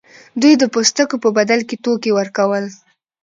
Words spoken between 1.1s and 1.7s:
په بدل